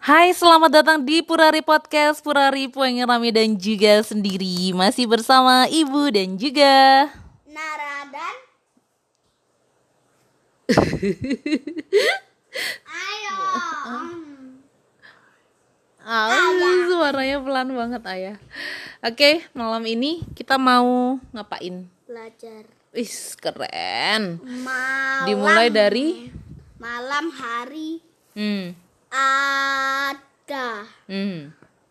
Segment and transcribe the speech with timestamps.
[0.00, 4.72] Hai, selamat datang di Purari Podcast Purari Pueng Rami dan juga sendiri.
[4.72, 7.04] Masih bersama Ibu dan juga
[7.44, 8.36] Nara dan
[13.04, 13.36] Ayo.
[16.00, 16.48] Ah,
[16.88, 18.36] suaranya pelan banget ayah.
[19.04, 21.84] Oke, malam ini kita mau ngapain?
[22.08, 22.64] Belajar.
[22.96, 24.40] Wis, keren.
[24.64, 26.32] Malam Dimulai dari
[26.80, 28.00] Malam hari
[28.32, 28.72] Hmm,
[29.10, 30.86] ada.
[31.10, 31.50] Hmm,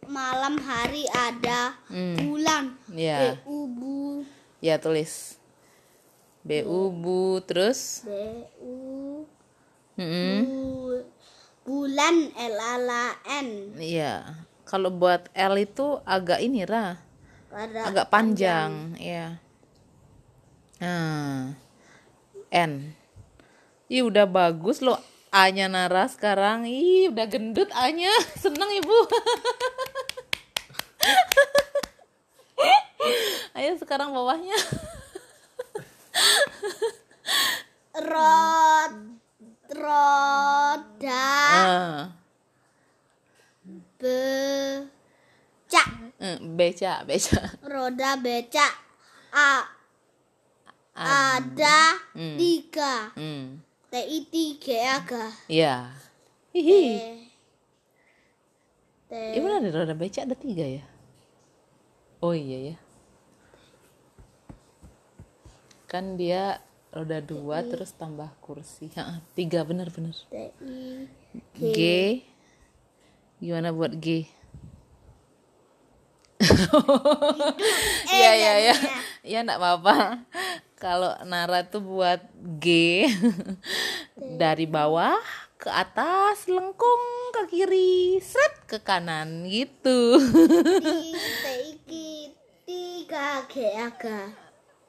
[0.09, 1.75] Malam hari ada.
[1.91, 2.17] Hmm.
[2.17, 2.63] Bulan.
[2.91, 4.23] Ya, B-U-Bu
[4.59, 5.39] ya tulis.
[6.43, 8.07] Bu, bu, terus?
[8.07, 9.27] B-U
[9.99, 11.05] Hmm, Bu-
[11.67, 16.97] Bulan L-A-N Iya, kalau buat L itu agak ini Ra.
[17.51, 19.37] Ada agak panjang, ya.
[20.79, 21.53] Nah,
[22.49, 22.95] N.
[23.91, 24.97] Ih, udah bagus loh
[25.29, 26.65] A-nya Nara sekarang.
[26.65, 28.09] Ih, udah gendut A-nya.
[28.41, 28.97] Seneng Ibu.
[33.57, 34.53] Ayo sekarang bawahnya.
[38.09, 38.93] Rod
[39.69, 42.09] Roda Ah,
[46.19, 47.53] eh, beca, beca.
[47.63, 48.73] roda becak
[49.31, 49.63] a
[50.99, 52.35] ada Hmm.
[52.35, 53.63] tiga Hmm.
[53.89, 55.01] T i tiga
[55.49, 55.89] Iya.
[56.53, 56.81] Hihi.
[59.09, 60.85] t Iya benar ada roda beca ada tiga ya?
[62.21, 62.77] Oh iya ya.
[65.89, 66.61] Kan dia
[66.93, 68.93] roda dua terus tambah kursi.
[68.93, 70.13] Ha, tiga benar-benar.
[70.29, 70.33] t
[71.57, 71.79] i G.
[73.41, 74.29] Gimana buat G?
[78.09, 78.75] Iya iya iya.
[79.25, 79.95] Iya enggak apa-apa.
[80.79, 82.23] Kalau Nara tuh buat
[82.63, 83.03] G
[84.39, 85.19] dari bawah
[85.59, 87.03] ke atas lengkung
[87.35, 90.15] ke kiri, seret ke kanan gitu.
[92.63, 94.31] tiga g aga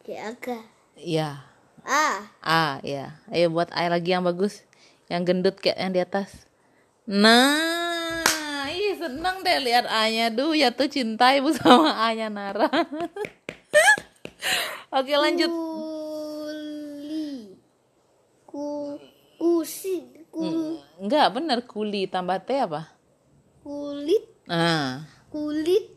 [0.06, 0.58] g aga
[0.94, 1.42] Iya.
[1.82, 2.06] a
[2.38, 3.18] A ya.
[3.34, 4.62] Ayo buat A lagi yang bagus.
[5.10, 6.46] Yang gendut kayak yang di atas.
[7.02, 10.30] Nah, ih seneng deh lihat A-nya.
[10.30, 12.70] Duh, ya tuh cinta ibu sama A-nya Nara.
[14.98, 15.50] Oke lanjut.
[15.50, 17.28] kuli.
[18.48, 18.98] Ku
[19.38, 21.62] kusi ku Enggak bener.
[21.64, 22.96] Kuli tambah T apa?
[23.60, 24.24] kulit.
[24.48, 25.92] Nah, kulit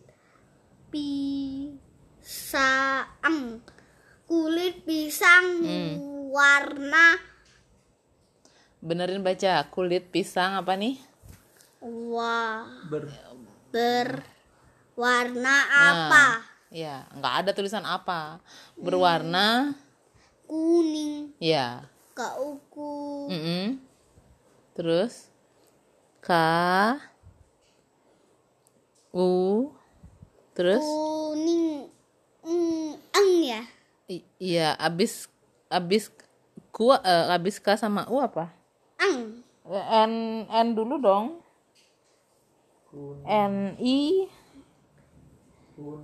[0.91, 1.81] pisang.
[4.27, 5.45] Kulit pisang
[6.29, 7.17] warna.
[8.83, 10.99] Benerin baca kulit pisang apa nih?
[11.83, 12.63] wa
[13.75, 18.41] berwarna apa Ya, nggak ada tulisan apa.
[18.73, 19.77] Berwarna,
[20.49, 21.29] kuning.
[21.37, 21.85] Ya.
[22.17, 23.29] kauku.
[23.29, 23.77] Mm-mm.
[24.73, 25.29] Terus?
[26.17, 26.29] K
[29.13, 29.69] U.
[30.57, 30.81] Terus?
[30.81, 31.93] Kuning.
[32.41, 33.61] Mm, eng ya?
[34.09, 35.29] I- iya abis
[35.69, 36.09] abis
[36.73, 38.49] ku eh, abis K sama U apa?
[38.97, 40.13] Eh, N
[40.49, 41.37] N dulu dong.
[43.25, 44.25] N I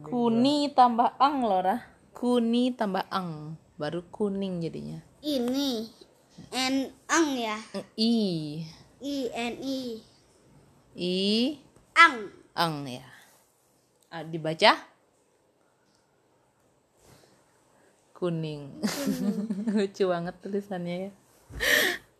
[0.06, 1.78] Kuni tambah ang Lora.
[2.18, 5.00] Kuni tambah ang baru kuning jadinya.
[5.20, 5.88] ini
[6.56, 7.60] n eng ya
[8.00, 8.16] I
[9.04, 9.80] i n i
[10.96, 11.20] I
[11.96, 13.04] ang ang ya.
[14.10, 14.80] Ah, dibaca
[18.16, 18.84] kuning.
[19.76, 21.12] Lucu banget tulisannya ya.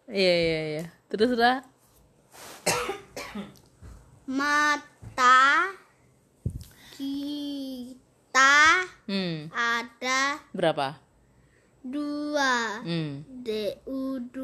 [0.08, 0.86] Iya iya iya.
[1.12, 1.60] Terus lah
[4.30, 5.74] mata
[7.00, 8.52] kita
[9.10, 11.00] hmm, ada berapa?
[11.80, 13.24] dua Hmm.
[13.24, 13.48] d
[13.88, 14.36] u d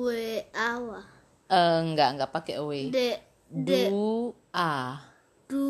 [0.00, 0.08] w
[0.56, 0.68] a.
[1.52, 2.88] Eh, enggak enggak pakai away.
[2.88, 2.96] d
[3.52, 4.96] d Du a.
[5.44, 5.64] du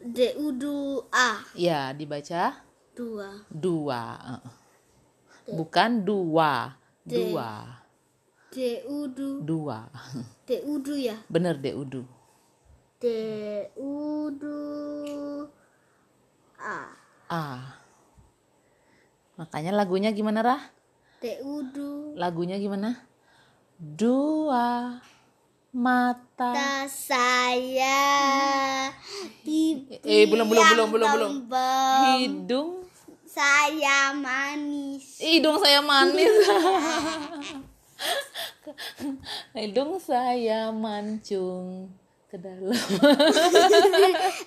[0.00, 2.64] d u du a Ya, dibaca
[2.96, 4.00] dua dua.
[5.44, 5.52] eh.
[5.52, 7.50] Bukan dua, dua,
[8.52, 8.56] d
[8.88, 9.88] u du dua.
[10.48, 12.04] d u du ya Bener deh udu.
[13.00, 13.04] d
[13.76, 13.92] u
[14.32, 14.56] du
[16.56, 16.78] a
[17.32, 17.81] Ah.
[19.42, 20.62] Makanya lagunya gimana, Rah?
[21.18, 22.94] d u du Lagunya gimana?
[23.74, 25.02] Dua
[25.74, 26.54] mata.
[26.54, 28.06] ta saya
[29.42, 31.32] pipi Eh, belum, belum, belum, belum, belum.
[32.22, 32.86] Hidung.
[33.26, 36.30] saya manis Hidung saya manis.
[39.58, 41.90] Hidung saya mancung
[42.32, 42.72] ke dalam.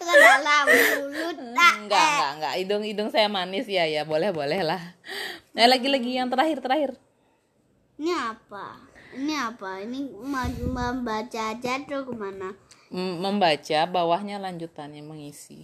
[0.02, 2.54] ke dalam mulut tak enggak, enggak, enggak.
[2.58, 4.02] Hidung hidung saya manis ya, ya.
[4.02, 4.82] Boleh, boleh lah.
[5.54, 6.92] Nah, lagi-lagi yang terakhir, terakhir.
[7.96, 8.82] ini apa
[9.16, 9.80] Ini apa?
[9.86, 10.00] Ini
[10.66, 12.52] membaca aja tuh ke mana?
[12.90, 15.64] M- membaca bawahnya lanjutannya mengisi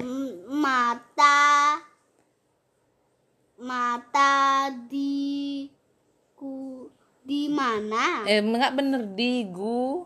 [0.00, 1.78] M- Mata
[3.62, 5.70] mata di
[6.34, 6.90] ku
[7.22, 8.26] di mana?
[8.26, 10.02] eh enggak bener di gu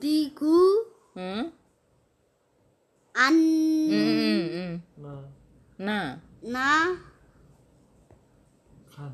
[0.00, 0.56] Di gu
[1.12, 1.44] hmm?
[3.12, 3.36] an.
[3.92, 4.72] Hmm, hmm, hmm.
[4.96, 5.28] Nah,
[5.76, 6.96] nah na.
[8.96, 9.12] Kan.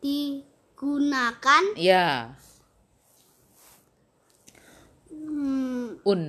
[0.00, 1.64] digunakan.
[1.76, 2.32] Ya.
[5.12, 6.22] Hmm, un.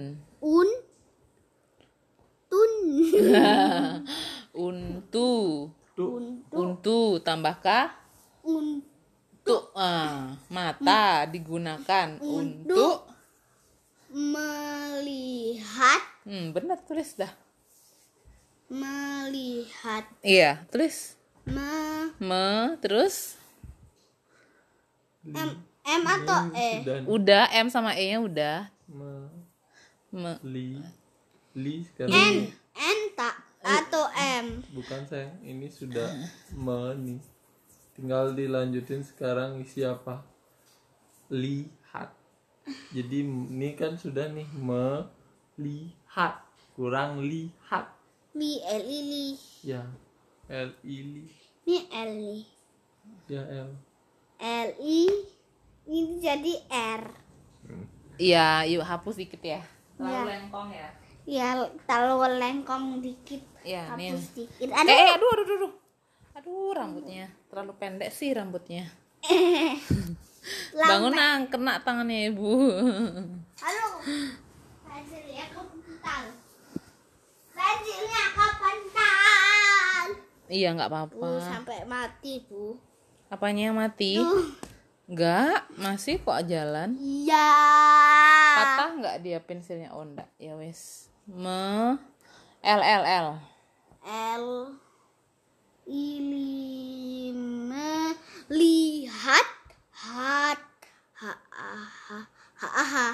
[0.43, 0.69] Un.
[2.51, 2.73] Tun.
[4.67, 5.31] Untu.
[5.95, 7.87] Tuh, untuk untu tambahkah
[8.43, 8.83] un
[9.47, 12.19] tuh ah, mata digunakan.
[12.19, 13.14] Untuk
[14.15, 16.01] melihat.
[16.23, 17.35] Hmm, benar tulis dah.
[18.71, 20.07] Melihat.
[20.23, 21.19] Iya tulis.
[21.43, 22.15] Me.
[22.23, 23.35] Me terus?
[25.27, 25.51] M
[25.83, 26.81] m atau e?
[27.05, 28.57] Udah m sama e nya udah.
[28.87, 29.27] Me,
[30.15, 30.39] me.
[30.41, 30.79] Li,
[31.53, 32.15] li sekarang.
[32.15, 32.35] N
[32.73, 33.35] n tak?
[33.65, 34.61] Atau m?
[34.71, 36.07] Bukan sayang, ini sudah
[36.55, 37.19] me nih.
[37.97, 40.23] Tinggal dilanjutin sekarang isi apa?
[41.29, 42.24] Lihat.
[42.89, 46.41] Jadi ini kan sudah nih melihat,
[46.73, 47.93] kurang lihat.
[48.33, 49.27] li l i li.
[49.63, 49.85] Ya,
[50.45, 51.25] L I li.
[51.65, 52.41] ini l nih
[53.25, 53.69] Ya L.
[54.37, 55.01] l i
[55.85, 56.53] ini jadi
[56.99, 57.03] r.
[58.15, 59.61] Iya yuk hapus dikit ya.
[59.95, 60.23] Terlalu Ya.
[60.27, 60.89] lengkong ya?
[61.25, 61.47] Ya
[61.85, 63.41] terlalu lengkong dikit.
[63.61, 64.13] Iya nih.
[64.13, 64.67] hapus dikit.
[64.67, 64.91] Eh, aduh.
[64.91, 65.73] eh aduh aduh aduh aduh.
[66.35, 67.25] Aduh rambutnya.
[67.47, 68.91] Terlalu pendek sih rambutnya
[70.75, 72.51] bangun nang kena tangannya ibu.
[73.59, 73.87] Halo.
[74.85, 76.23] Pensilnya kepental
[77.55, 80.07] pensilnya kepental
[80.47, 81.17] iya nggak apa-apa.
[81.17, 82.77] Bu sampai mati bu.
[83.33, 84.21] Apanya yang mati?
[84.21, 84.53] Tuh.
[85.05, 86.97] nggak masih kok jalan.
[86.97, 87.49] Iya.
[88.57, 89.93] Patah nggak dia pensilnya?
[89.93, 91.97] Oh enggak ya wes me.
[92.65, 93.27] L l l.
[94.05, 94.45] L.
[95.85, 97.29] Ini
[97.69, 99.45] melihat
[99.93, 100.57] hat
[101.13, 102.19] ha ha ha
[102.57, 103.07] ha ha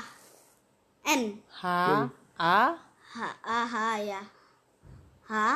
[1.04, 2.80] N h a
[3.12, 4.22] ha a ha ya
[5.28, 5.48] ha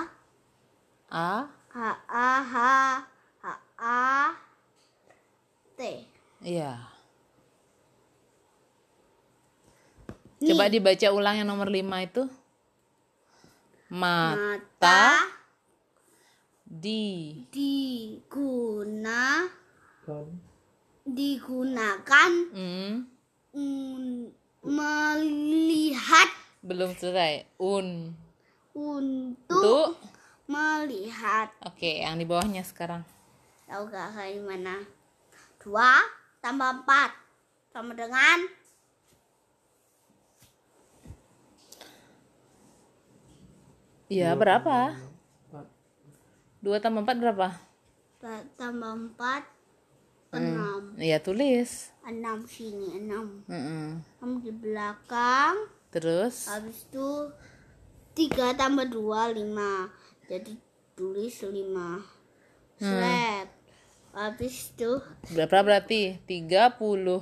[1.08, 1.30] a
[1.72, 2.72] ha a ha
[3.40, 4.00] ha a
[5.76, 5.80] T
[6.44, 6.92] iya
[10.36, 10.52] Nih.
[10.66, 12.26] Coba dibaca ulang yang nomor lima itu.
[13.94, 15.30] Mata mata
[16.66, 17.38] di.
[17.54, 19.46] Diguna.
[20.02, 20.26] Kan.
[21.06, 22.32] digunakan.
[22.50, 23.06] Hmm,
[23.54, 24.34] un-
[24.66, 26.34] melihat.
[26.66, 27.46] Belum selesai.
[27.62, 28.18] Un.
[28.74, 30.02] Untuk
[30.50, 31.54] melihat.
[31.62, 33.06] Oke yang di bawahnya sekarang.
[33.70, 34.82] Tahu gak kayak gimana?
[35.62, 36.02] Dua
[36.42, 37.14] tambah empat.
[37.70, 38.65] Sama dengan
[44.08, 44.94] iya berapa?
[44.94, 45.66] Empat.
[46.60, 47.48] dua tambah empat berapa?
[48.18, 49.44] Ta- tambah empat
[50.30, 50.42] Hmm.
[50.42, 50.82] enam.
[51.00, 51.96] iya tulis.
[52.04, 53.46] Enam sini enam.
[53.48, 55.72] Enam di belakang.
[55.90, 56.52] Terus?
[56.52, 57.32] Habis itu
[58.12, 59.88] tiga tambah dua lima.
[60.28, 60.60] Jadi
[60.94, 62.04] tulis lima.
[62.76, 63.48] Slet.
[64.12, 65.00] habis itu
[65.32, 66.16] berapa berarti?
[66.24, 67.20] 32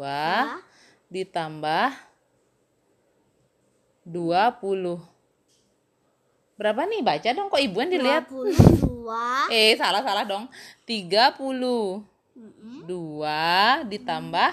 [0.00, 0.60] ya,
[1.08, 1.92] ditambah
[4.04, 5.00] 20
[6.56, 7.04] berapa nih?
[7.04, 10.48] Baca dong kok ibu yang dilihat 22 eh salah salah dong
[10.88, 11.36] 30
[12.36, 12.84] Mm-mm.
[12.84, 14.52] 2 ditambah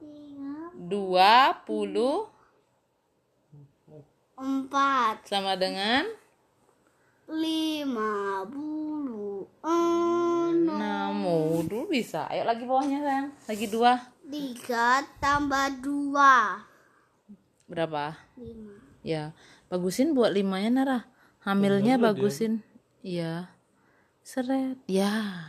[0.00, 2.36] Tiga, 20
[4.36, 6.04] empat sama dengan?
[7.26, 11.18] Lima puluh enam.
[11.66, 12.30] 6 dulu bisa.
[12.30, 13.28] Ayo lagi bawahnya sayang.
[13.50, 13.98] Lagi dua.
[14.30, 16.62] Tiga tambah dua.
[17.66, 18.14] Berapa?
[18.38, 19.30] Lima ya
[19.70, 20.98] bagusin buat limanya Nara.
[21.46, 22.66] Hamilnya bagusin.
[23.06, 23.54] Iya.
[24.26, 24.82] Seret.
[24.90, 25.46] Ya.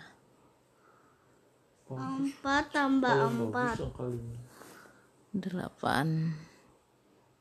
[1.89, 3.81] Empat tambah empat.
[3.81, 4.41] Bagus kalinya.
[5.33, 6.37] delapan.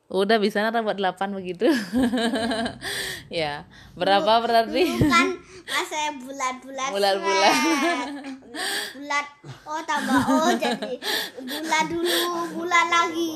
[0.08, 1.68] Udah bisa Nara buat delapan begitu.
[3.26, 3.66] Ya
[3.98, 4.86] berapa berarti?
[5.02, 5.34] Kan
[5.66, 7.56] masa bulat-bulat Bulat-bulat.
[8.96, 9.26] Bulat.
[9.66, 10.20] Oh tambah.
[10.28, 10.94] Oh jadi
[11.40, 12.22] bulat dulu
[12.56, 13.30] bulat lagi.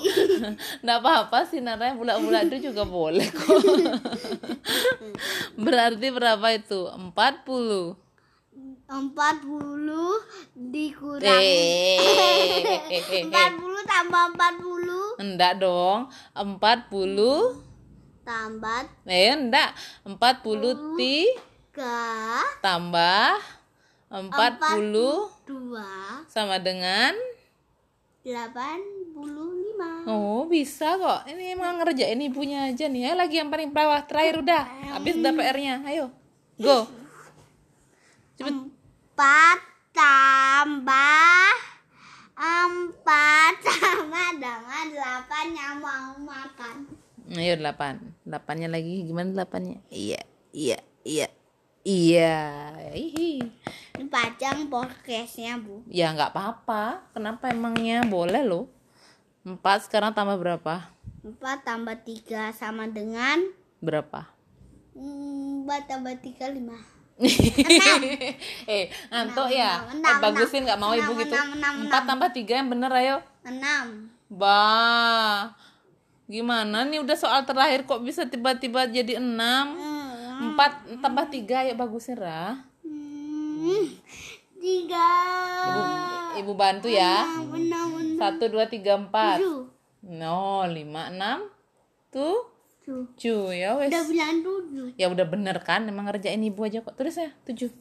[0.80, 3.60] Nggak apa-apa yang bulat-bulat itu juga boleh kok.
[5.64, 6.88] Berarti berapa itu?
[6.90, 7.94] Empat puluh.
[8.90, 10.18] Empat puluh
[10.56, 12.00] dikurangi.
[12.90, 15.06] Eh empat puluh tambah empat puluh.
[15.20, 16.10] Enggak dong.
[16.34, 17.60] Empat puluh
[18.26, 19.76] tambah eh enggak.
[20.02, 21.30] Empat puluh ti
[21.70, 23.38] tiga tambah
[24.10, 25.86] 40 dua
[26.26, 27.14] sama dengan
[28.26, 28.82] delapan
[29.14, 30.02] puluh lima.
[30.10, 31.30] Oh bisa kok.
[31.30, 34.02] Ini emang ngerjain ibunya aja nih Ayo lagi yang paling bawah.
[34.02, 34.62] Terakhir udah.
[34.98, 36.10] Habis udah PR-nya Ayo.
[36.58, 36.90] Go.
[38.34, 38.50] Cepet.
[38.50, 39.58] Empat
[39.94, 41.54] tambah
[42.34, 46.90] empat sama dengan delapan yang mau makan.
[47.30, 48.02] Ayo delapan.
[48.26, 49.06] Delapannya lagi.
[49.06, 49.78] Gimana delapannya?
[49.86, 51.28] Iya Iya Iya.
[51.86, 52.36] Iya.
[52.90, 53.38] Hihi.
[54.10, 55.86] Panjang podcastnya bu.
[55.86, 57.06] Ya nggak apa-apa.
[57.14, 58.02] Kenapa emangnya?
[58.04, 58.66] Boleh loh.
[59.46, 60.90] Empat sekarang tambah berapa?
[61.22, 63.40] Empat tambah tiga sama dengan?
[63.80, 64.28] Berapa?
[64.92, 66.76] Hmm, empat tambah tiga lima.
[68.66, 69.84] Eh ngantuk ya?
[69.86, 71.36] Enam, Eh, enam, bagusin nggak mau enam, ibu gitu
[71.86, 73.16] empat tambah tiga yang bener ayo.
[73.44, 74.08] Enam.
[74.26, 75.52] Bah
[76.24, 77.02] gimana nih?
[77.02, 79.76] Udah soal terakhir kok bisa tiba-tiba jadi enam?
[79.76, 80.72] Hmm, empat
[81.04, 82.56] tambah tiga ya bagusin Ra.
[82.56, 82.69] hmm,
[84.60, 85.10] tiga.
[85.66, 85.82] Ibu
[86.40, 87.28] ibu bantu ya.
[87.40, 89.40] Enam satu dua tiga empat.
[89.40, 89.68] Tujuh.
[90.08, 91.48] No lima enam.
[92.12, 92.48] Tuh
[92.84, 93.52] tujuh.
[93.56, 93.92] Ya wes.
[93.92, 94.96] Udah bilang tujuh.
[94.96, 95.88] Ya udah bener kan?
[95.88, 96.96] Emang ngerjain ibu aja kok.
[96.96, 97.72] Tulis ya tujuh.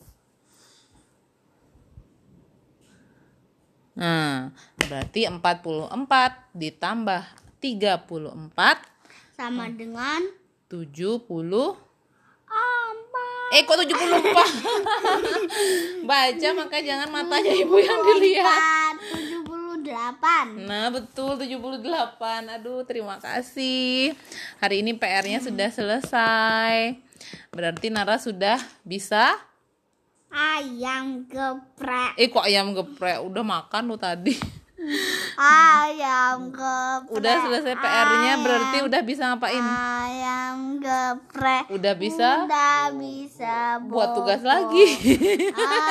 [3.99, 5.91] Nah berarti 44
[6.55, 7.21] ditambah
[7.59, 10.23] 34 sama dengan
[10.71, 12.78] 70 empat
[13.49, 13.89] eh kok 74
[16.09, 18.93] baca maka jangan matanya ibu yang dilihat.
[19.09, 20.69] tujuh puluh delapan.
[20.69, 21.57] Nah betul 78
[22.59, 24.13] Aduh terima kasih.
[24.61, 27.01] Hari ini PR-nya sudah selesai.
[27.49, 29.33] Berarti Nara sudah bisa?
[30.29, 32.13] Ayam geprek.
[32.21, 33.17] Eh kok ayam geprek?
[33.25, 34.58] Udah makan lo tadi
[35.83, 37.15] ayam geprek.
[37.15, 39.63] Udah selesai PR-nya Berarti udah bisa ngapain?
[39.63, 41.65] Ayam geprek.
[41.69, 42.29] Udah bisa?
[42.45, 43.55] Udah bisa
[43.85, 44.49] buat tugas bobo.
[44.49, 44.85] lagi.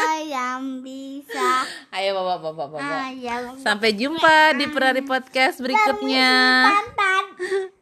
[0.08, 1.66] Ayam bisa.
[1.94, 6.32] Ayo bapak bapak bapak ayam Sampai jumpa di Perari Podcast berikutnya.
[6.68, 7.26] Pantat